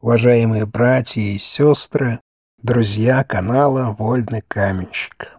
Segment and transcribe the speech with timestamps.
[0.00, 2.20] уважаемые братья и сестры,
[2.62, 5.36] друзья канала «Вольный каменщик».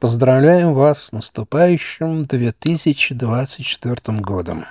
[0.00, 4.66] Поздравляем вас с наступающим 2024 годом.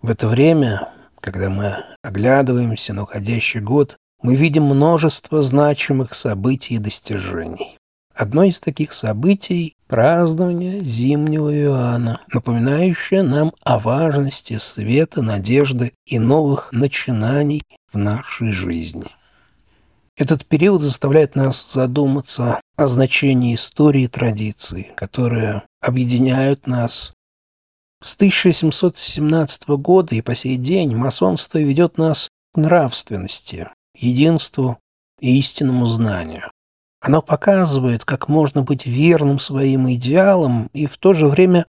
[0.00, 0.88] В это время,
[1.20, 7.76] когда мы оглядываемся на уходящий год, мы видим множество значимых событий и достижений.
[8.14, 16.72] Одно из таких событий– празднование зимнего Иоанна, напоминающее нам о важности света, надежды и новых
[16.72, 19.10] начинаний в нашей жизни.
[20.16, 27.12] Этот период заставляет нас задуматься о значении истории и традиций, которые объединяют нас.
[28.02, 34.78] С 1717 года и по сей день масонство ведет нас к нравственности, единству
[35.20, 36.50] и истинному знанию.
[37.02, 41.66] Оно показывает, как можно быть верным своим идеалам и в то же время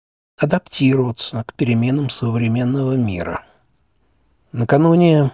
[0.41, 3.45] адаптироваться к переменам современного мира.
[4.53, 5.33] Накануне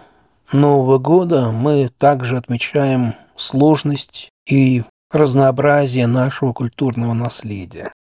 [0.51, 7.93] Нового года мы также отмечаем сложность и разнообразие нашего культурного наследия.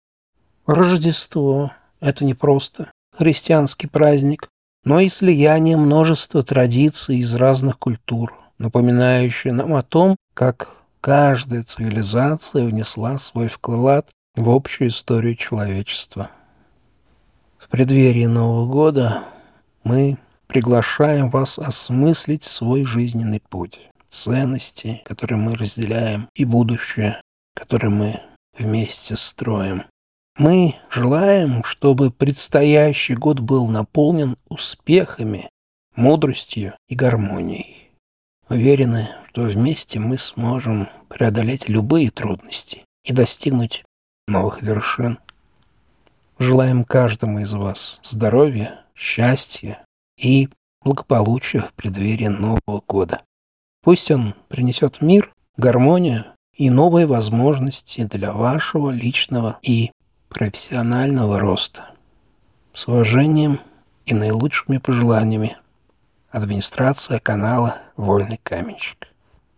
[0.65, 4.49] Рождество– это не просто христианский праздник,
[4.84, 12.64] но и слияние множества традиций из разных культур, напоминающее нам о том, как Каждая цивилизация
[12.64, 16.31] внесла свой вклад в общую историю человечества.
[17.59, 19.25] В преддверии Нового года
[19.83, 27.20] мы приглашаем вас осмыслить свой жизненный путь, ценности, которые мы разделяем, и будущее,
[27.56, 28.20] которое мы
[28.56, 29.83] вместе строим.
[30.39, 35.50] Мы желаем, чтобы предстоящий год был наполнен успехами,
[35.97, 37.72] мудростью и гармонией.
[38.48, 43.84] Уверены, что вместе мы сможем преодолеть любые трудности и достигнуть
[44.27, 45.19] новых вершин.
[46.39, 49.84] Желаем каждому из вас здоровья, счастья
[50.19, 50.49] и
[50.84, 53.23] благополучия в преддверии Нового года.
[53.83, 59.93] Пусть он принесет мир, гармонию и новые возможности для вашего личного и
[60.29, 61.91] профессионального роста.
[62.72, 63.61] С уважением
[64.06, 65.56] и наилучшими пожеланиями.
[66.32, 69.12] Администрация канала «Вольный каменщик».